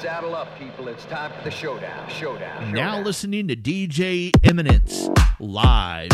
[0.00, 0.88] Saddle up, people.
[0.88, 2.08] It's time for the showdown.
[2.08, 2.58] Showdown.
[2.58, 2.72] showdown.
[2.72, 6.08] Now listening to DJ Eminence live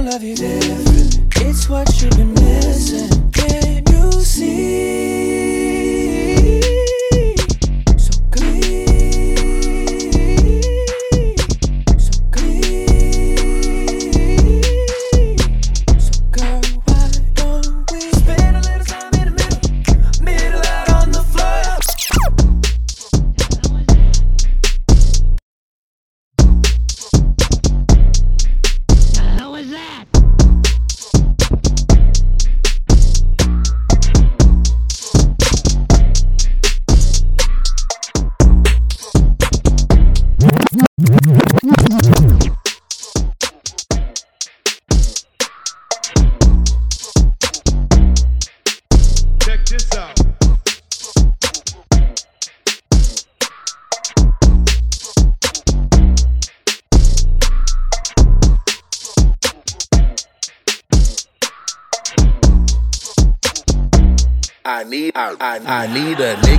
[0.00, 1.36] gonna love you different.
[1.36, 3.30] It's what you've been missing.
[3.32, 5.09] Can you see?
[65.72, 66.49] I need a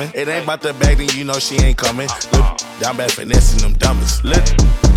[0.00, 2.08] It ain't about the bag, then you know she ain't coming.
[2.32, 4.24] Look, down bad finessing them dummies.
[4.24, 4.42] Look,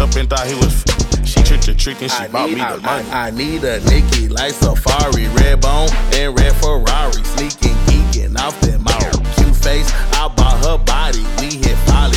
[0.02, 0.84] up and thought he was.
[1.26, 3.10] She tricked the trick and she I bought need, me the money.
[3.10, 8.60] I, I, need a Nikki like Safari, red bone and red Ferrari, sneaking, geeking off
[8.62, 9.14] that mouth.
[9.36, 11.24] Cute face, I bought her body.
[11.40, 12.17] We hit Polly.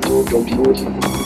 [0.00, 1.17] Don't be naughty.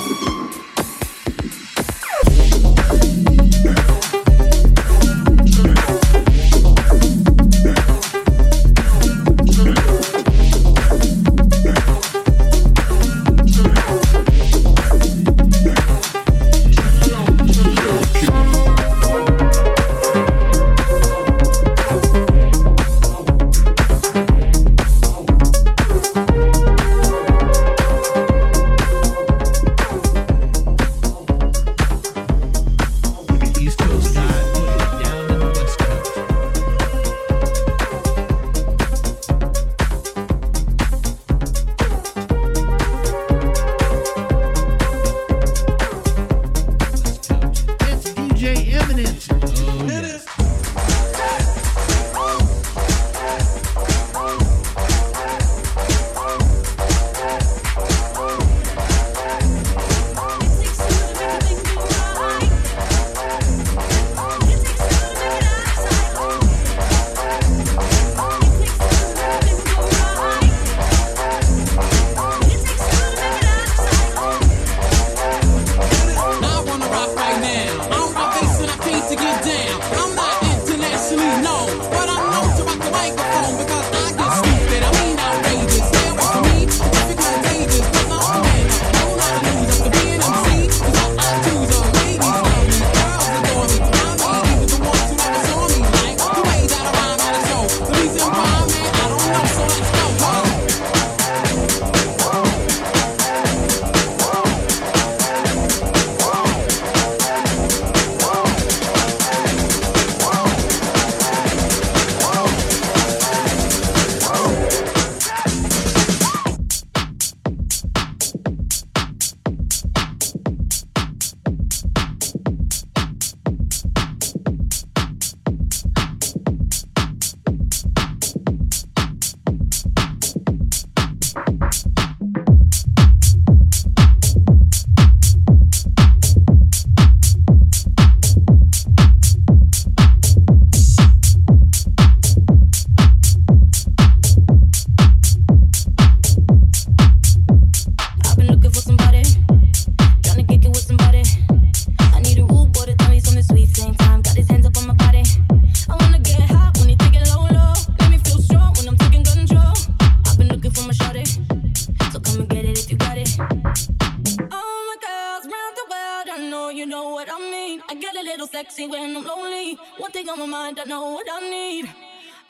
[168.72, 169.78] Easy when I'm lonely.
[169.98, 171.90] One thing on my mind, I know what I need.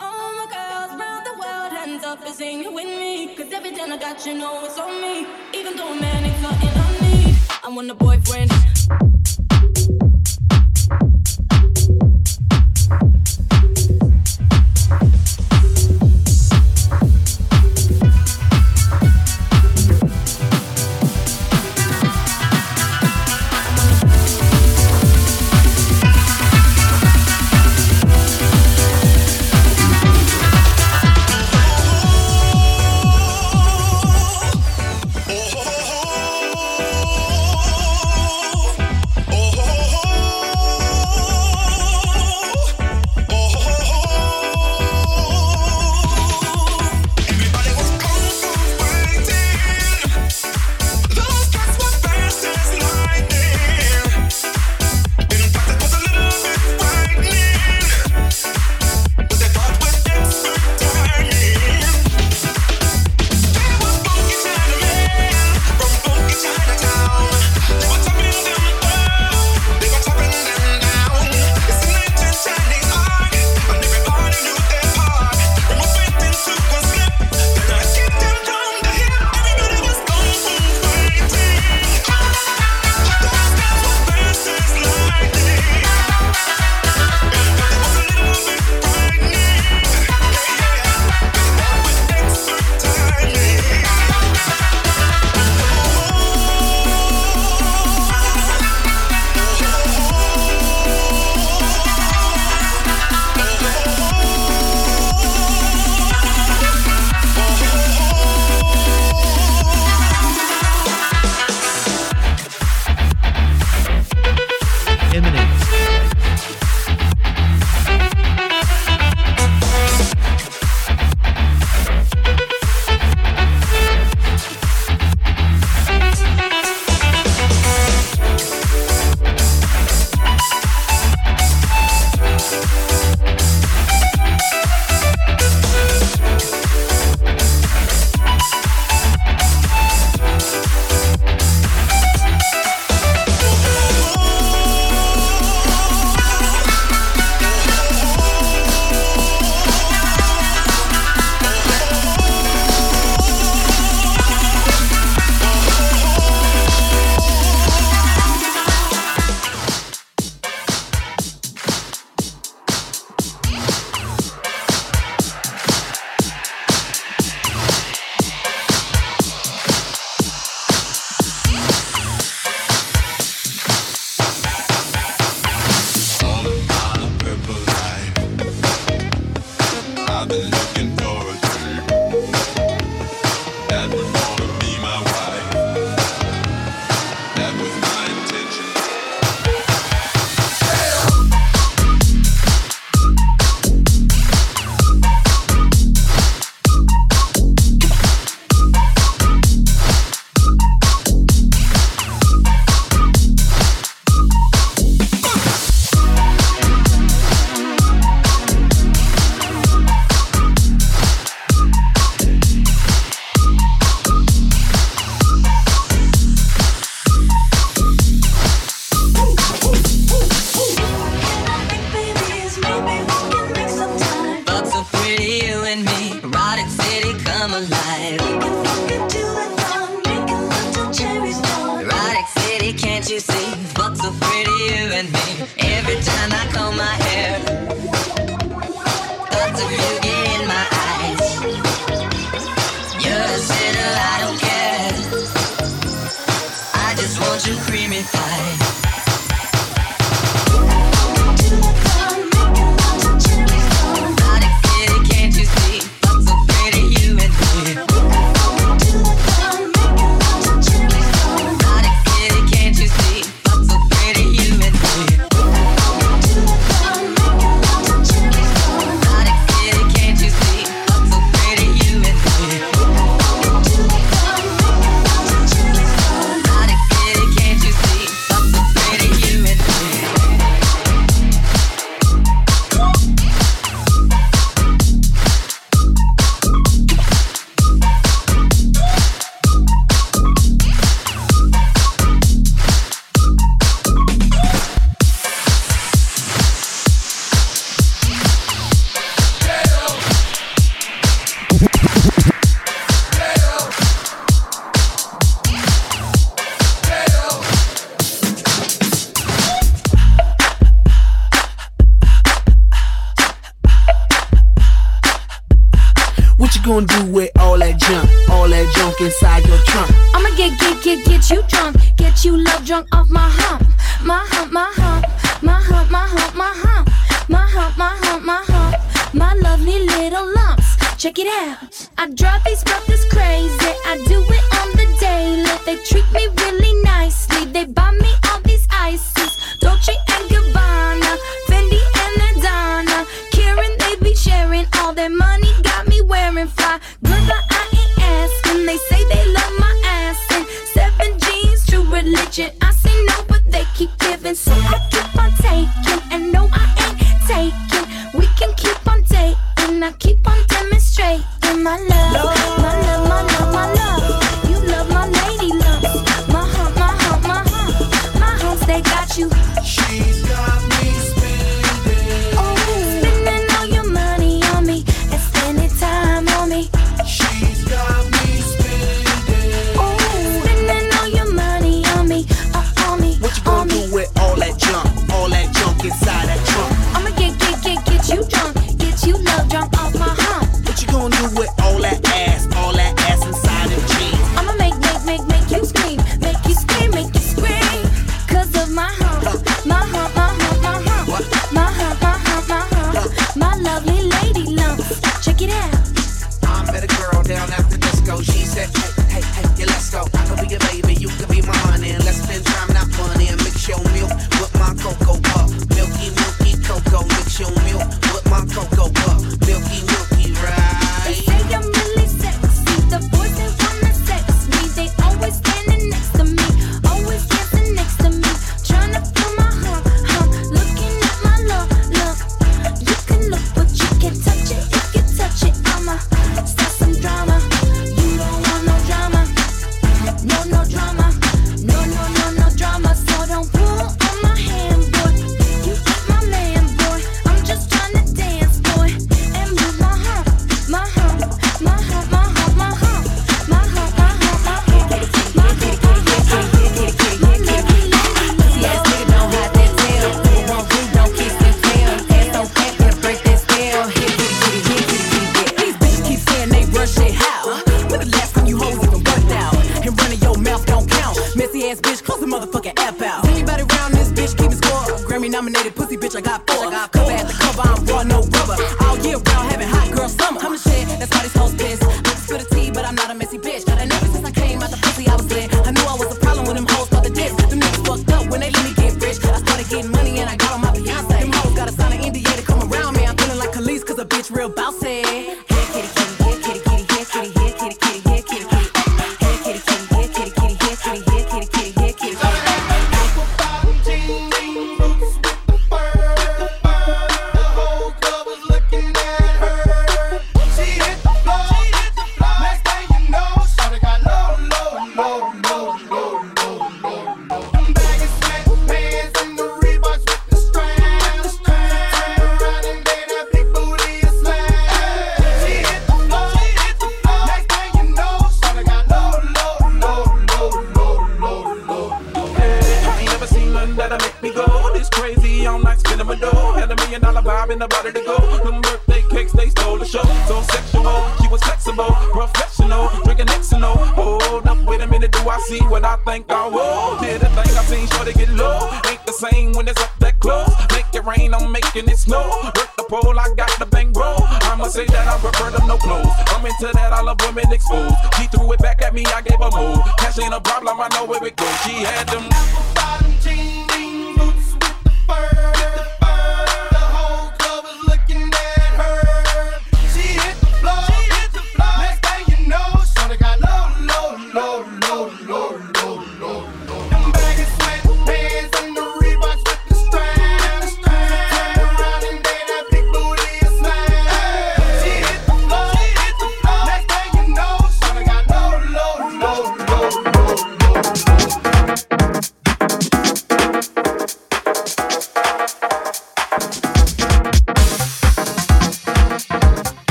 [0.00, 3.34] All my girls around the world, hands up and sing it with me.
[3.36, 5.26] Cause every time I got you know it's on me.
[5.54, 7.36] Even though a man ain't something I need.
[7.64, 8.50] I want a boyfriend.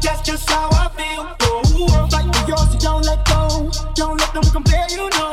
[0.00, 1.24] that's, just how I feel.
[1.80, 3.70] Ooh, fight for yours, don't let go.
[3.94, 5.27] Don't let them compare you, no.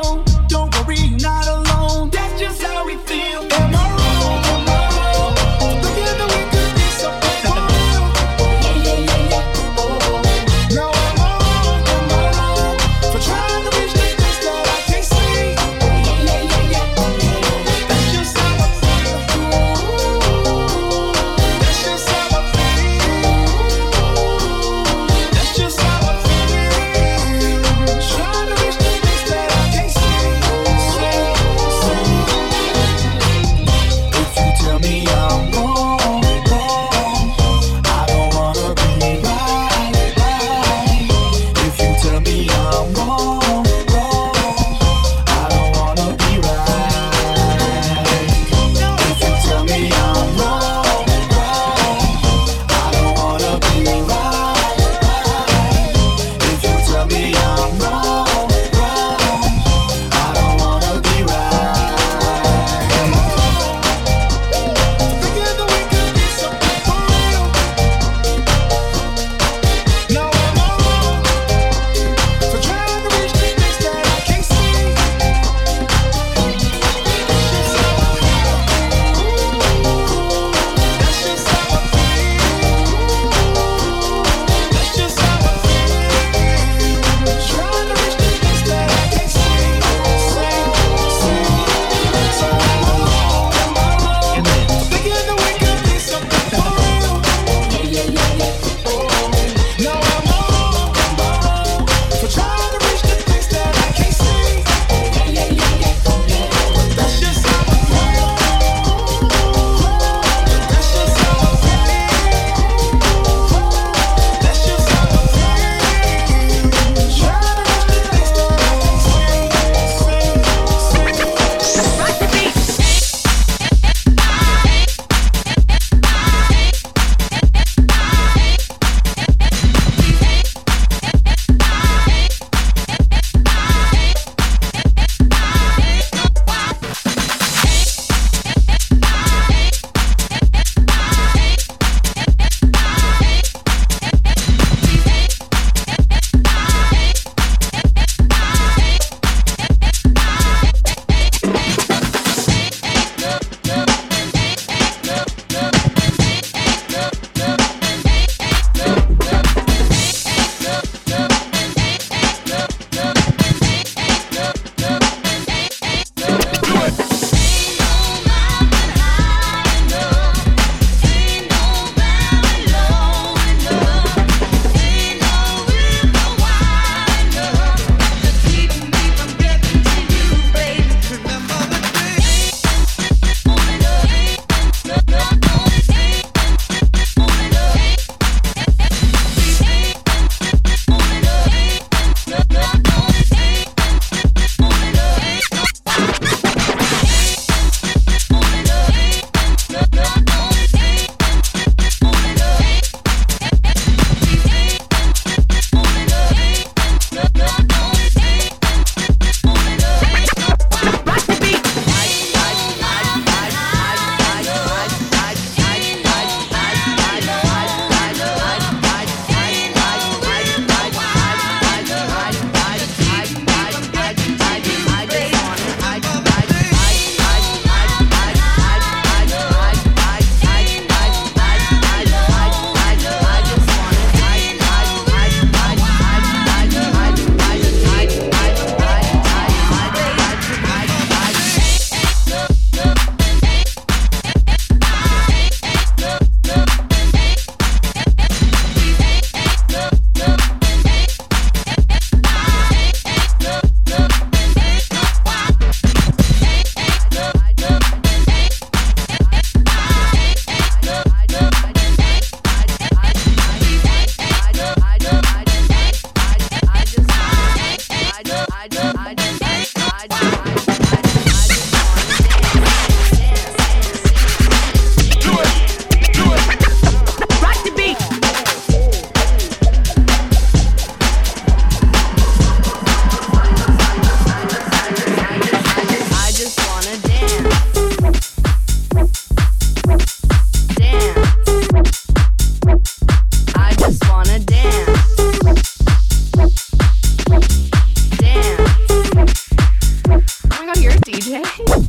[301.38, 301.85] okay?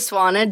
[0.00, 0.46] just wanna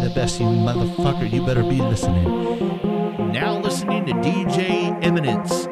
[0.00, 1.30] the best, you motherfucker.
[1.30, 2.24] You better be listening.
[3.32, 5.68] Now listening to DJ Eminence.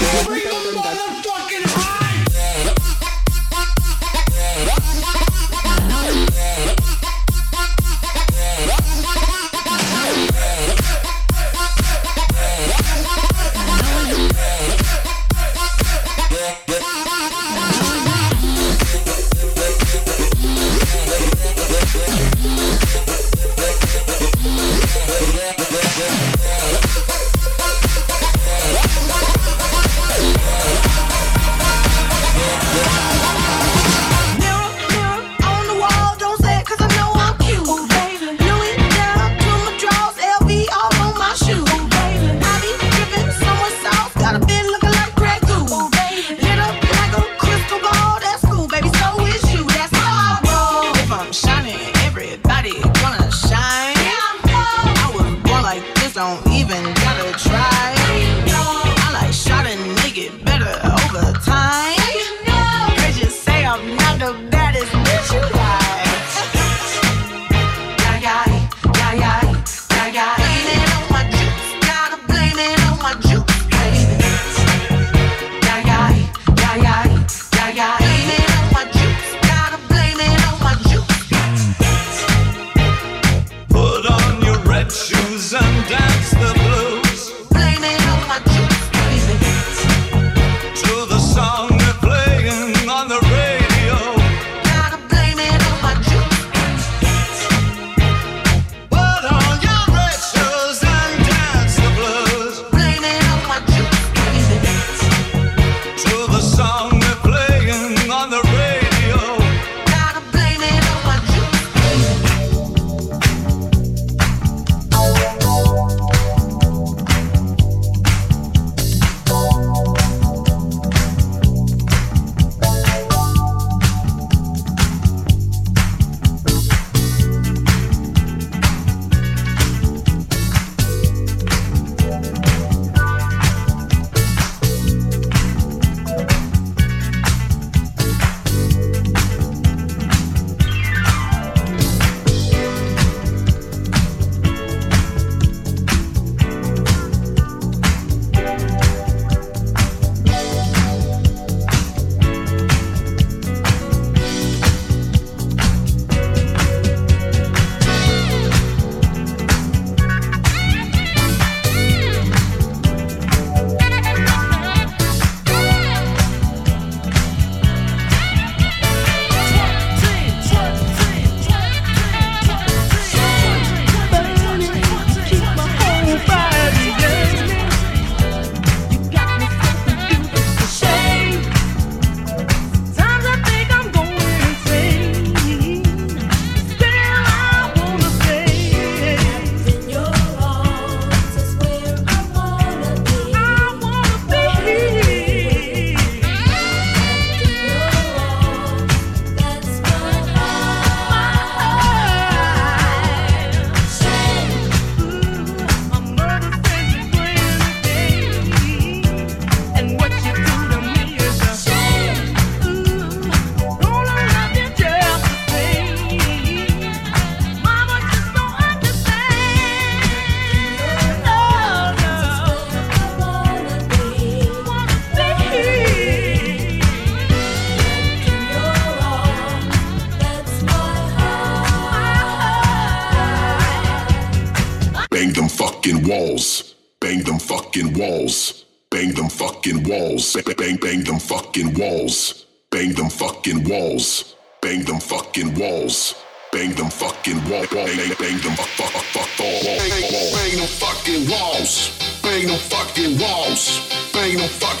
[0.00, 0.37] Yeah.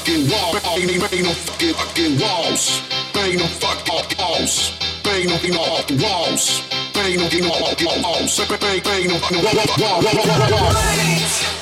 [0.08, 0.62] Fucking walls.
[0.62, 2.82] Bang, bang them fucking fucking walls.
[3.12, 4.72] Bang them fucking walls.
[5.02, 6.62] Bang them fucking walls.
[6.94, 8.38] Bang them fucking walls.
[8.38, 9.42] Bang, bang, bang them fucking
[10.52, 11.57] walls.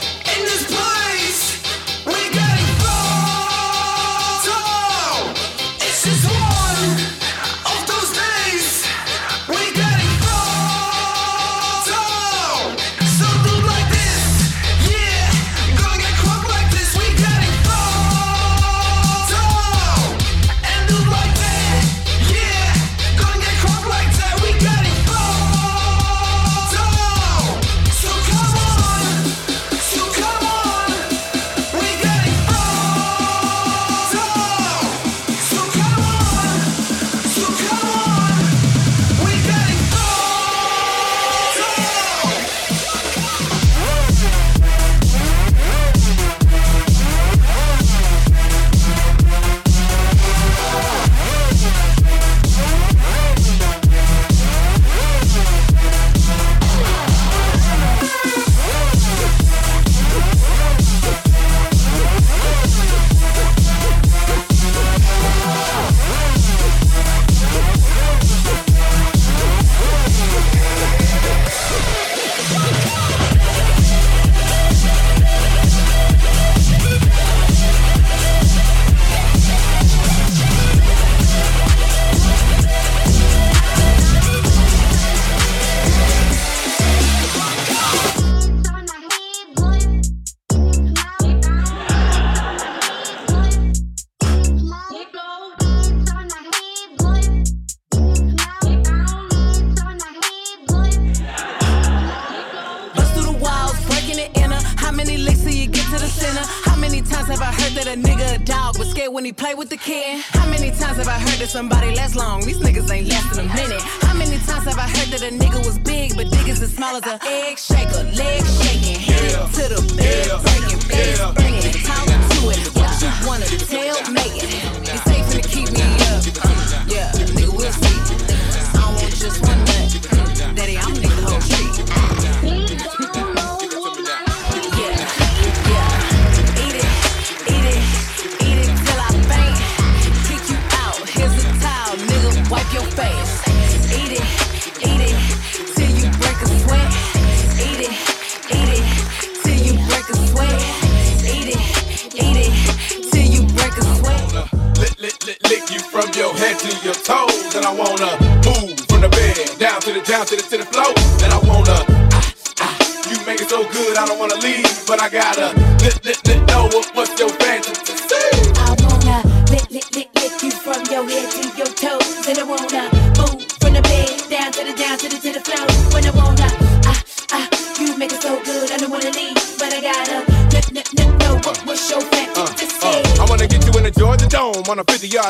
[160.16, 160.95] Down to the to the to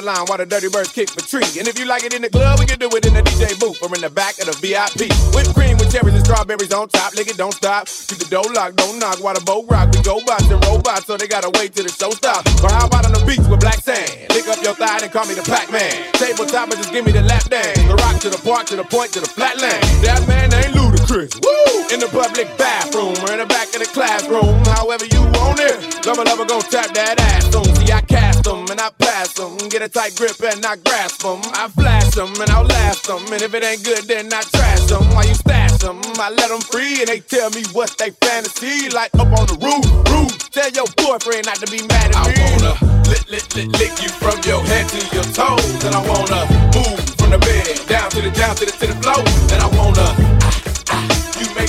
[0.06, 1.46] 50 line while the Dirty Birds kick the tree.
[1.58, 3.58] And if you like it in the club, we can do it in the DJ
[3.58, 5.10] booth or in the back of the VIP.
[5.34, 7.14] Whipped cream with cherries and strawberries on top.
[7.14, 7.86] Lick it, don't stop.
[7.86, 9.90] Keep the door locked, don't knock while the boat rock.
[9.92, 12.46] We go bots and robots, so they gotta wait till the show stops.
[12.62, 14.30] Or how about on the beach with black sand?
[14.30, 15.90] Lick up your thigh and call me the Pac Man.
[16.14, 17.78] Tabletop and just give me the lap dance.
[17.82, 19.82] The rock to the park to the point to the flatland.
[20.04, 20.76] That man ain't
[21.06, 21.34] Ludacris.
[21.42, 21.94] Woo!
[21.94, 26.06] In the public bathroom or in the back of the classroom, however you want it.
[26.06, 27.64] Lover, lover, gon' tap that ass on.
[27.76, 29.56] See, I cast them and I pass them.
[29.68, 31.40] Get a tight grip and I grasp them.
[31.54, 33.22] I flash them and I'll last them.
[33.32, 35.04] And if it ain't good, then I trash them.
[35.14, 36.00] Why you stash them?
[36.18, 38.90] I let them free and they tell me what they fantasy.
[38.90, 40.50] Like up on the roof, roof.
[40.50, 42.34] Tell your boyfriend not to be mad at me.
[42.34, 42.74] I wanna
[43.06, 45.84] lick, lick, lick, lick you from your head to your toes.
[45.86, 46.42] And I wanna
[46.74, 49.22] move from the bed down to the down to the to the floor.
[49.54, 50.06] And I wanna
[50.42, 50.65] ah,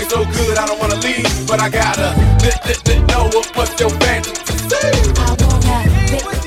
[0.06, 2.14] so good, I don't wanna leave, but I gotta
[2.44, 4.44] lick, lick, lick, know what, what's your fantasy.
[5.19, 5.68] I wanna
[6.11, 6.38] lick.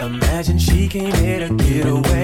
[0.00, 2.21] Imagine she came here to get away.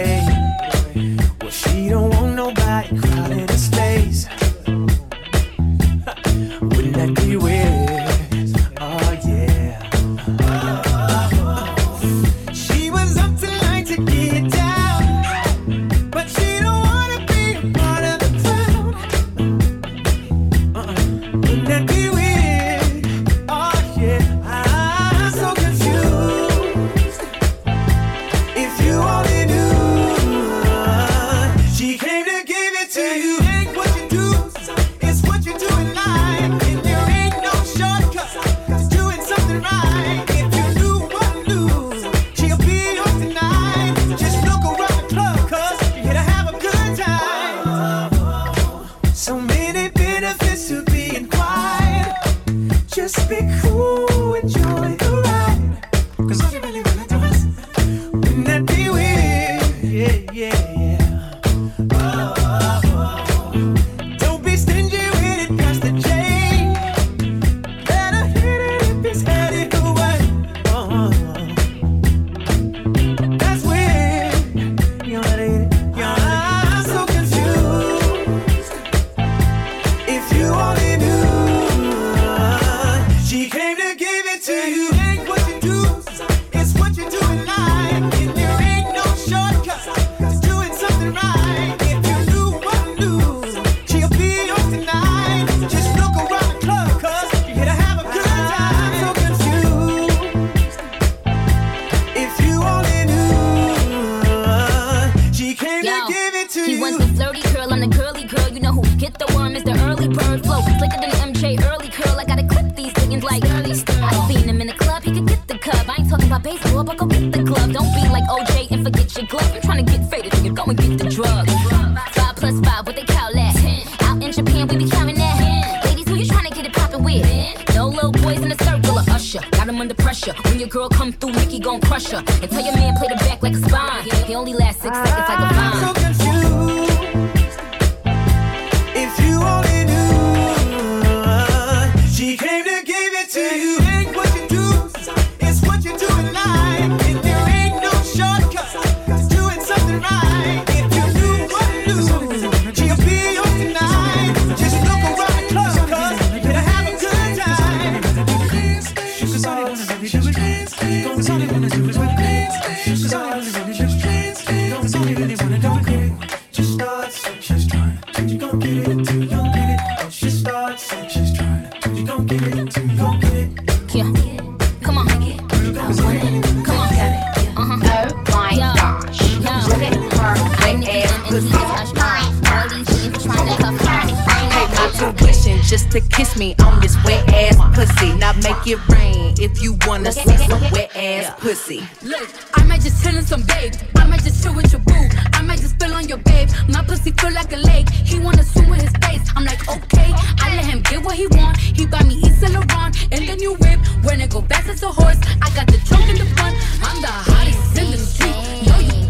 [192.55, 193.75] I might just chill in some babe.
[193.97, 195.09] I might just chill with your boo.
[195.33, 196.49] I might just spill on your babe.
[196.69, 197.89] My pussy feel like a lake.
[197.91, 199.29] He wanna swim with his face.
[199.37, 200.13] I'm like, okay.
[200.41, 201.57] I let him get what he want.
[201.59, 203.81] He buy me Yves Saint Laurent and the new whip.
[204.05, 206.57] When it go fast as a horse, I got the trunk in the front.
[206.83, 208.37] I'm the hottest in the street.
[208.67, 209.08] Know you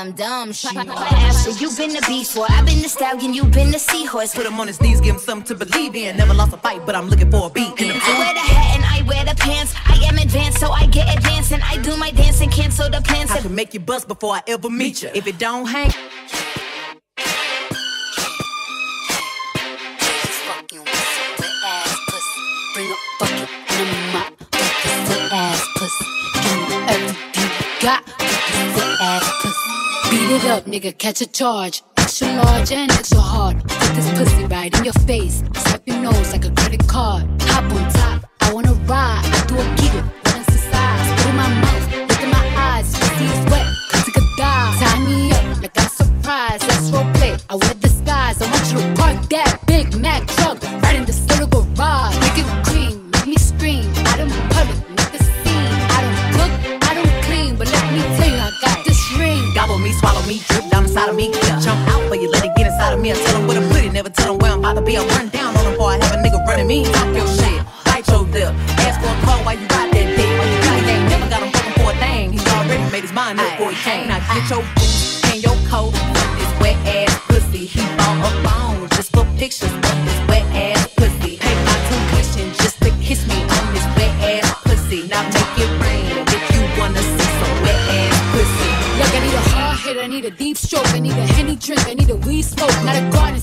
[0.00, 0.74] some dumb shit.
[0.76, 4.34] After you been the beast boy, I've been the stallion, you been the seahorse.
[4.34, 6.16] Put him on his knees, give him something to believe in.
[6.16, 7.78] Never lost a fight, but I'm looking for a beat.
[7.80, 9.74] In the I wear the hat and I wear the pants.
[9.84, 13.02] I am advanced, so I get advanced and I do my dance and cancel the
[13.02, 13.30] plans.
[13.30, 15.10] I can make you bust before I ever meet you.
[15.14, 15.92] If it don't hang,
[30.30, 30.96] Beat it up, nigga.
[30.96, 31.82] Catch a charge.
[31.96, 33.60] Extra large and extra hard.
[33.64, 35.42] Put this pussy right in your face.
[35.56, 37.24] Swipe your nose like a credit card.
[37.42, 38.30] Hop on top.
[38.40, 39.24] I wanna ride.
[39.24, 40.19] I do a giggle.
[63.00, 63.12] Me.
[63.12, 64.96] I tell him where to put it, never tell him where I'm about to be.
[64.96, 66.84] I run down on him before I have a nigga running me.
[66.84, 68.54] Talk your shit, bite your lip.
[68.84, 70.30] Ask for a call while you ride that dick.
[70.70, 72.32] Really ain't never got him fucking for a thing.
[72.32, 74.08] He's already made his mind up before he came.
[74.08, 75.92] Now get your boots and your coat.
[76.38, 79.72] This wet ass pussy, he bought a phone just for pictures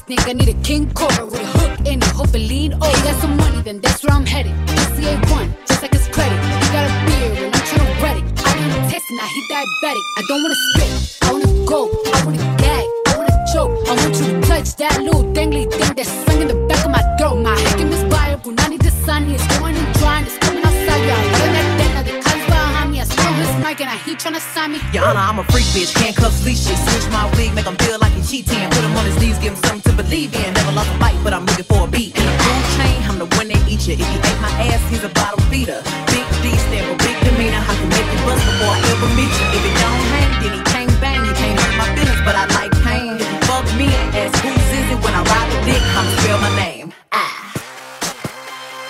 [0.10, 2.86] a I need a king cobra with a hook in it, hope it lean over.
[2.86, 4.54] He got some money, then that's where I'm headed.
[4.68, 6.40] PCA one, just like his credit.
[6.40, 8.26] He got a beard and I'm trying to read it.
[8.46, 10.06] I didn't test it, now he diabetic.
[10.18, 11.80] I don't wanna spit, I wanna go,
[12.14, 13.72] I wanna gag, I wanna choke.
[13.88, 17.04] I want you to touch that little dangly thing that's swinging the back of my
[17.18, 17.42] throat.
[17.44, 21.40] My head can misfire, Punani Dasani, it's going and drying, it's coming outside, yeah.
[21.40, 23.06] Run that thing, now the behind me, I
[23.44, 24.37] his mic and I he tryna
[24.68, 24.80] sign me.
[24.94, 26.80] Your Honor, I'm a freak bitch, Can't handcuffs, leashes.
[26.88, 28.70] Switch my wig, make him feel like he's cheating.
[28.70, 30.54] Put him on his knees, give him something to believe in.
[30.54, 32.16] Never lost a fight, but I'm looking for a beat.
[32.18, 33.94] In the food chain, I'm the one that eat you.
[33.94, 35.82] If you ate my ass, he's a bottle feeder.
[36.12, 37.62] Big D stand for big demeanor.
[37.64, 39.48] I can make you bust before I ever meet you.
[39.56, 41.22] If it don't hang, then he can't bang.
[41.24, 43.16] He can't hurt my feelings, but I like pain.
[43.20, 46.12] If you fuck me and ask who's is it when I ride the dick, I'ma
[46.20, 46.88] spell my name.
[47.12, 47.34] Ah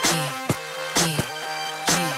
[0.09, 0.31] Yeah,
[1.05, 1.21] yeah,
[1.93, 2.13] yeah.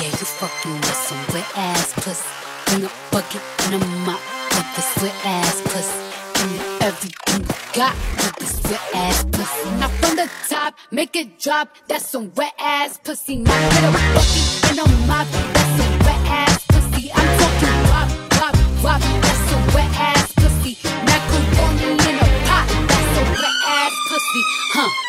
[0.00, 2.37] Yeah, you fucking with some wet ass pussy.
[2.78, 4.20] In a bucket and a mop
[4.54, 5.98] with this wet ass pussy.
[6.34, 9.70] Give everything you got with this wet ass pussy.
[9.80, 11.74] Now from the top, make it drop.
[11.88, 13.38] That's some wet ass pussy.
[13.38, 15.26] Now with a bucket and a mop.
[15.26, 17.10] That's some wet ass pussy.
[17.12, 19.00] I'm talking wop, wop, wop.
[19.22, 20.78] That's some wet ass pussy.
[21.02, 22.66] Macaroni in a pot.
[22.86, 24.42] That's some wet ass pussy.
[24.74, 25.07] Huh.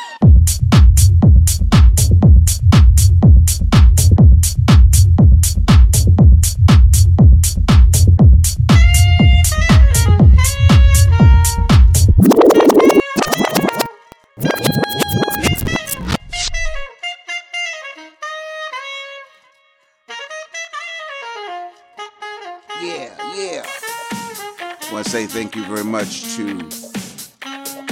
[25.09, 26.55] Say thank you very much to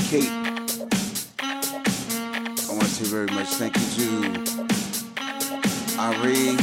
[0.08, 0.30] Kate.
[1.42, 4.38] I want to say very much thank you to
[5.98, 6.56] Ari.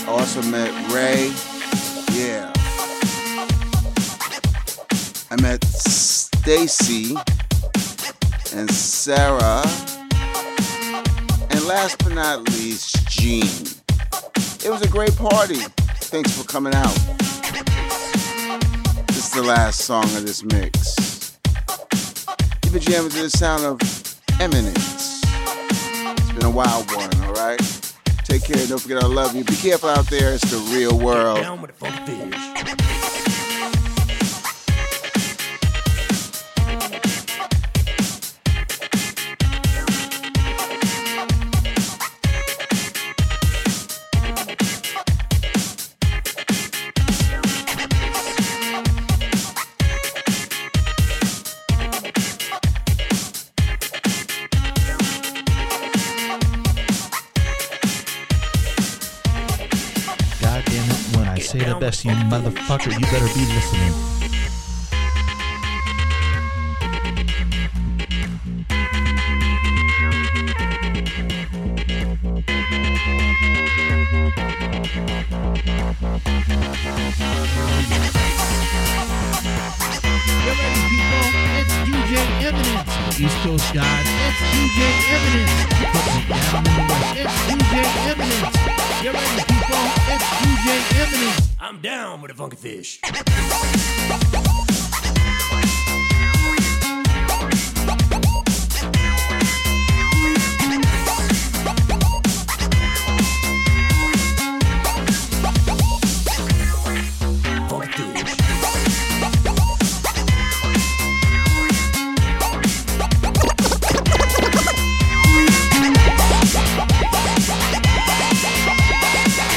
[0.00, 1.34] I also met Ray.
[2.18, 2.50] Yeah.
[5.30, 7.14] I met Stacy
[8.54, 9.62] and Sarah.
[11.50, 13.66] And last but not least, Gene.
[14.64, 15.60] It was a great party.
[16.00, 16.96] Thanks for coming out.
[19.34, 21.38] The last song of this mix.
[22.64, 23.78] You've been jamming to the sound of
[24.40, 25.22] Eminence.
[25.22, 27.60] It's been a wild one, alright?
[28.24, 29.44] Take care, don't forget I love you.
[29.44, 31.38] Be careful out there, it's the real world.
[61.88, 63.94] Best, you motherfucker, you better be listening.
[83.18, 84.04] East Coast God.
[84.28, 84.78] It's DJ
[85.08, 85.54] West.
[87.16, 87.72] It's DJ
[88.10, 88.56] Eminence.
[89.00, 89.84] Get ready, people.
[90.12, 90.68] It's DJ
[91.00, 91.47] Eminence.
[91.68, 92.98] I'm down with a funky fish.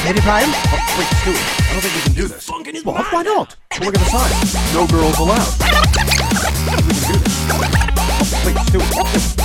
[0.04, 0.50] Anytime?
[0.50, 1.61] Oh, wait, Stewie,
[2.84, 3.56] do why not?
[3.78, 4.30] Well, look at the sign.
[4.74, 5.52] No girls allowed.
[8.44, 9.36] We can do this.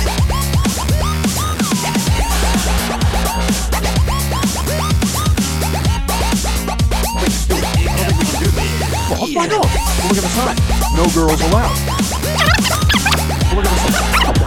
[7.18, 7.32] Wait, Stewie.
[7.32, 7.64] Wait, Stewie, I
[7.96, 9.10] don't think we can do this.
[9.10, 9.64] Well, why not?
[9.64, 10.56] Well, look at the sign.
[10.96, 11.76] No girls allowed.
[13.54, 13.94] Well, look at the sign.
[14.14, 14.44] I don't think we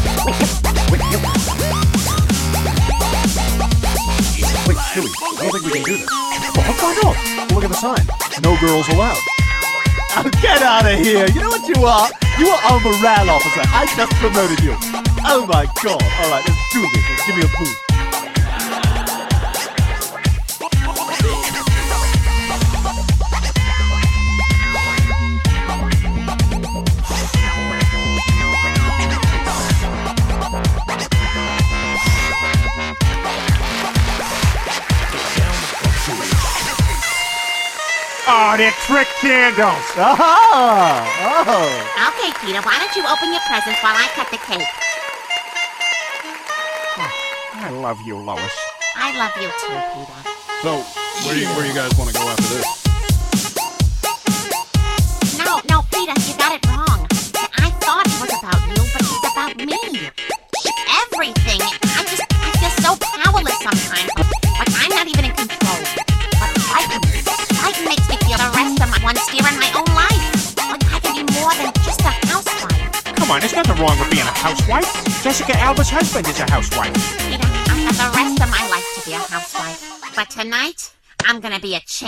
[4.98, 6.10] I don't think we can do this.
[6.10, 7.52] Well, why not?
[7.52, 8.04] Look at the sign.
[8.42, 9.22] No girls allowed.
[10.16, 11.28] Oh, get out of here.
[11.28, 12.10] You know what you are?
[12.38, 13.62] You are our morale officer.
[13.70, 14.74] I just promoted you.
[15.24, 16.02] Oh my god.
[16.02, 17.26] All right, let's do this.
[17.26, 17.87] Give me a boost.
[38.30, 39.88] Oh, they're trick candles.
[39.96, 41.64] Oh, oh.
[42.12, 44.68] Okay, Peter, why don't you open your presents while I cut the cake?
[46.98, 47.10] Oh,
[47.54, 48.52] I love you, Lois.
[48.96, 50.12] I love you too, Peter.
[50.60, 50.84] So,
[51.24, 52.77] where do you, where you guys want to go after this?
[74.48, 75.22] Housewife.
[75.22, 76.94] Jessica Alba's husband is a housewife.
[77.28, 79.80] Peter, I have the rest of my life to be a housewife.
[80.16, 80.90] But tonight,
[81.26, 82.06] I'm gonna be a champ.